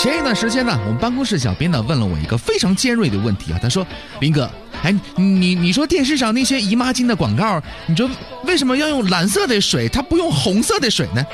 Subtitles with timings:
[0.00, 3.84] 前一段时间呢，我们办公室小编呢问了我一个非常尖锐的问题啊，他说
[4.20, 4.48] ：“林哥，
[4.82, 8.08] 哎，你你说电视上那些姨妈巾的广告，你说
[8.44, 11.24] 为什么要用蓝色的水，它不用红色的水呢？”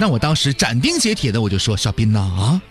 [0.00, 2.62] 那我当时斩钉截铁的我就说：“小斌呐啊，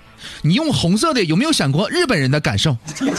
[0.41, 2.75] 你用红色的有没有想过日本人的感受？
[2.99, 3.05] 日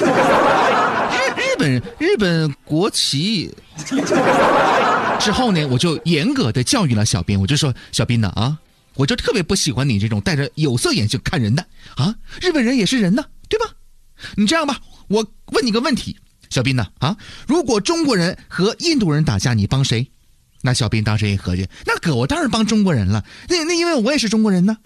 [1.38, 3.54] 日本日本国旗。”
[5.20, 8.58] 之后呢，我就严格的教育了小斌，我就说：“小斌呐啊。”
[8.96, 11.64] 我就特别不喜欢你这种戴着有色眼镜看人的
[11.96, 12.14] 啊！
[12.40, 13.66] 日本人也是人呢，对吧？
[14.34, 16.16] 你这样吧，我问你个问题，
[16.50, 16.86] 小斌呢？
[16.98, 17.16] 啊，
[17.46, 20.11] 如果中国人和印度人打架，你帮谁？
[20.62, 23.24] 那小斌当时一合计，那哥我当然帮中国人了。
[23.48, 24.76] 那那因为我也是中国人呢。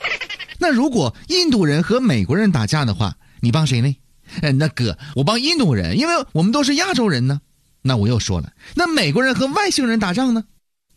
[0.59, 3.97] 那如果印度人和美国人打架的话，你帮谁呢？
[4.43, 7.41] 嗯，那哥我帮印度人，因为我们都是亚洲人呢。
[7.83, 10.45] 那我又说了，那美国人和外星人打仗呢？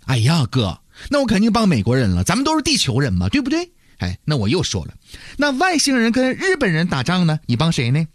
[0.06, 0.80] 哎呀，哥。
[1.10, 3.72] 那我肯定帮美国人了，咱们都是地球人嘛，对不对？
[4.00, 4.94] 哎，那我又说了，
[5.38, 8.06] 那外星人跟日本人打仗呢，你帮谁呢？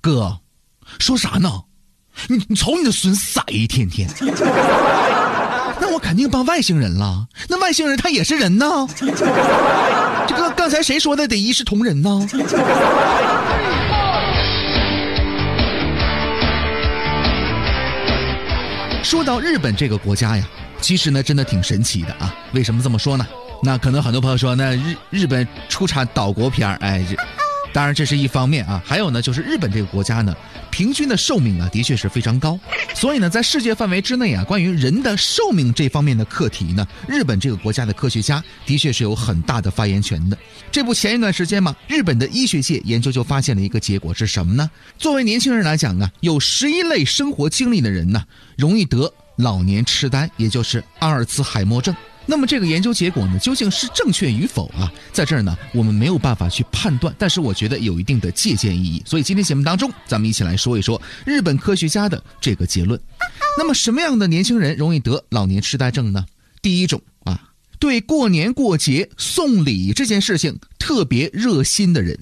[0.00, 0.38] 哥，
[0.98, 1.62] 说啥呢？
[2.28, 4.08] 你你瞅你的孙色一天天。
[5.80, 8.66] 那我肯定帮外星人了，那外星人他也是人呢。
[10.26, 12.28] 这个刚才谁说的得一视同仁呢？
[19.08, 20.46] 说到日本这个国家呀。
[20.82, 22.36] 其实呢，真的挺神奇的啊！
[22.52, 23.26] 为什么这么说呢？
[23.62, 27.02] 那可能很多朋友说，那日日本出产岛国片哎，
[27.78, 28.82] 当然这是一方面啊。
[28.84, 30.34] 还有呢，就是日本这个国家呢，
[30.68, 32.58] 平均的寿命啊，的确是非常高。
[32.92, 40.36] 所以呢，在世界范围之内啊，关于人的寿命这方面的课题呢，日本这个国家的科学家的确是有很大的发言权的。
[40.72, 44.68] 这不，前一段时间嘛，日本的医学界研究就发现了一个结果是什么呢？
[44.98, 48.24] 作为年轻人来讲啊，有十一类生活经历的人呢，
[48.56, 49.08] 容易得。
[49.36, 51.94] 老年痴呆，也就是阿尔茨海默症。
[52.30, 54.92] 那么这个研究结果呢，究竟是正确与否啊？
[55.14, 59.02] 在这儿呢，我们没有办法去判断，但是我觉得有一定的借鉴意义。
[59.06, 63.00] 所以今天节目当中，咱们一起来说一说日本科学家的这个结论。
[63.56, 66.26] 那么什么样的年轻人容易得老年痴呆症呢？
[66.60, 67.40] 第一种啊，
[67.78, 72.18] 对过年过节送礼这件事情特别热心的人。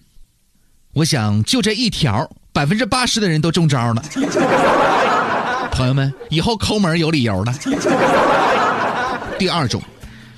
[0.92, 4.02] 我想就这一条，百分之八十的人都中招了。
[5.72, 7.52] 朋友们，以后抠门有理由了。
[9.38, 9.82] 第二种，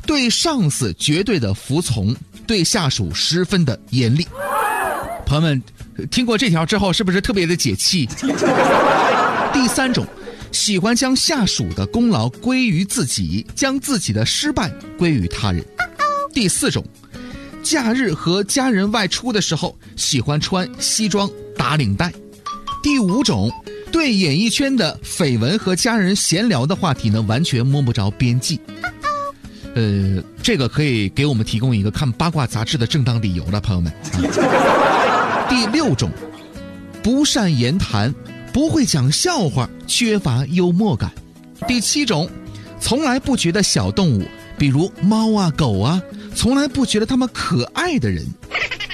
[0.09, 4.27] 对上司绝对的服从，对下属十分的严厉。
[5.27, 5.63] 朋友们，
[6.11, 8.09] 听过这条之后，是不是特别的解气？
[9.53, 10.07] 第三种，
[10.51, 15.63] 喜欢将下属的功劳归于自己，将自己的失败归于他人。
[16.33, 16.83] 第四种，
[17.63, 22.11] 假日和家人外出的时候，喜欢穿西装打领带。
[22.83, 23.53] 第五种。
[23.91, 28.61] 对演艺圈的绯闻和家人闲聊的话题呢，完全摸不着边际。
[29.79, 33.93] 呃，这个可以给我们提供一个看八卦杂志的正当理由了，朋友们。
[35.49, 36.11] 第六种，
[37.01, 38.13] 不善言谈，
[38.53, 41.13] 不会讲笑话，缺乏幽默感。
[41.69, 42.29] 第七种，
[42.81, 44.25] 从来不觉得小动物，
[44.59, 46.03] 比如猫啊、狗啊，
[46.35, 48.27] 从来不觉得它们可爱的人。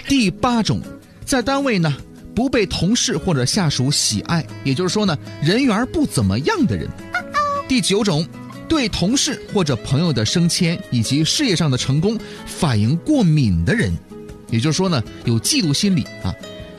[0.06, 0.82] 第八种，
[1.24, 1.96] 在单位呢。
[2.34, 6.88] 不被同事或者下属喜爱，也就是说呢，人缘不怎么样的人。
[7.68, 8.26] 第九种，
[8.68, 13.92] 对同事或者朋友的升迁以及事业上的成功反应过敏的人，
[14.50, 16.34] 也就是说呢，有嫉妒心理啊。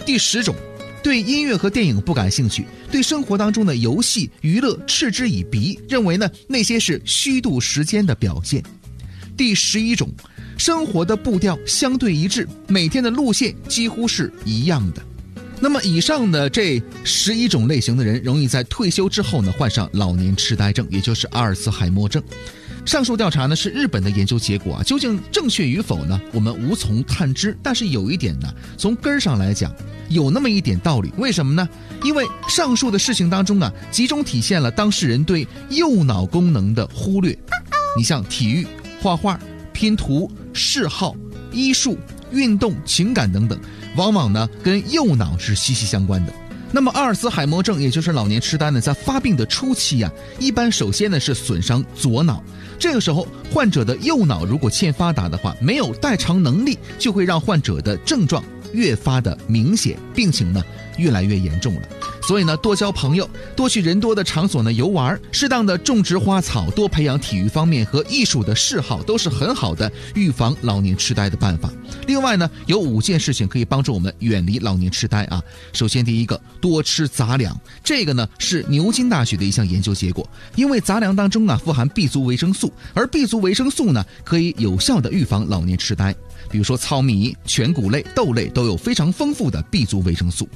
[0.05, 0.55] 第十种，
[1.01, 8.63] 对音乐和电影不感兴趣，对生活当中的游戏娱乐嗤之以鼻，认为呢那些是虚度时间的表现。
[9.37, 10.09] 第十一种，
[10.57, 15.01] 生活的步调相对一致，每天的路线几乎是一样的。
[15.59, 22.21] 那么，以上的这十一种类型的人，容易在退休之后呢患上老年痴呆症，也就是阿尔茨海默症。
[22.85, 26.21] 上述调查呢是日本的研究结果啊，究竟正确与否呢？
[26.31, 27.57] 我们无从探知。
[27.63, 29.73] 但是有一点呢，从根儿上来讲，
[30.09, 31.11] 有那么一点道理。
[31.17, 31.67] 为什么呢？
[32.03, 37.35] 因为上述的事情当中啊，集中体现了当事人对右脑功能的忽略。
[37.97, 38.67] 你像体育、
[39.01, 39.39] 画画、
[39.73, 41.15] 拼图、嗜好、
[41.51, 41.97] 医术、
[42.31, 43.59] 运动、情感等等。
[43.95, 46.33] 往往呢，跟右脑是息息相关的。
[46.71, 52.43] 那么阿尔茨海默症，也就是老年痴呆呢，在发病的初期呀，一般首先呢是损伤左脑。
[52.77, 58.43] 这个时候，患者的右脑如果欠发达的话，没有代偿能力，就会让患者的症状
[58.75, 60.63] 越发的明显，病情呢
[60.97, 61.81] 越来越严重了。
[62.21, 71.71] 所以呢，多交朋友，多去人多的场所呢游玩，适当的种植花草，多培养体育方面和艺术的嗜好，都是很好的预防老年痴呆的办法。
[72.07, 75.39] 另外呢，有五件事情可以帮助我们远离老年痴呆啊。
[75.71, 86.15] 首先，第一个，多吃杂粮，这个呢是牛津大学的一项研究结果，因为杂粮当中啊富含 B 族维生素，而 B 族维生素呢可以有效的预防老年痴呆。
[86.49, 90.47] 比如说糙米、全谷类、豆类都有非常丰富的 B 族维生素。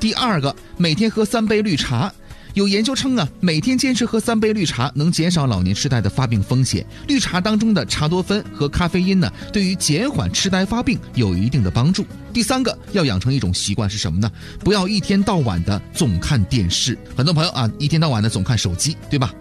[0.00, 2.12] 第二个，每天喝三杯绿茶。
[2.52, 6.86] 有研究称啊，每天坚持喝三杯绿茶能减少老年痴呆的发病风险。
[7.08, 12.06] 绿茶当中的茶多酚和咖啡因呢，对于减缓痴呆发病有一定的帮助。
[12.32, 14.30] 第三个，要养成一种习惯是什么呢？
[14.60, 16.96] 不要一天到晚的总看电视。
[17.16, 19.34] 很多朋友啊，一天到晚的总看手机，对吧？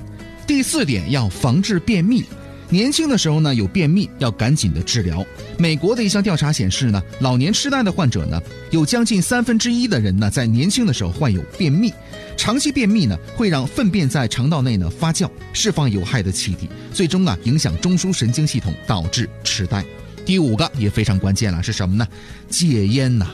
[0.48, 2.26] 第四点，要防治便秘。
[2.70, 5.24] 年轻的时候呢，有便秘要赶紧的治疗。
[5.58, 11.94] 美国的一项调查显示呢，老年痴呆的患者呢，有将近三分之一的人呢，在年轻的时候患有便秘。
[12.36, 19.86] 长期便秘呢，会让粪便在肠道内呢发酵，释放有害的气体，最终啊影响中枢神经系统，导致痴呆。
[20.26, 22.08] 第五个也非常关键了，是什么呢？
[22.50, 23.28] 戒烟呐。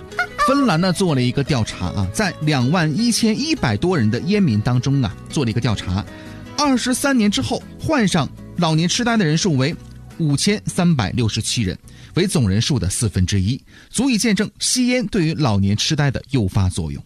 [0.47, 6.03] 芬兰呢做了一个调查啊，在两万一千一百多人的烟民当中啊，做了一个调查，
[6.57, 8.27] 二十三年之后患上。
[8.59, 9.73] 老年痴呆的人数为
[10.17, 11.77] 五千三百六十七人，
[12.15, 13.59] 为总人数的四分之一，
[13.89, 17.01] 足以见证吸烟对于老年痴呆的诱发作用。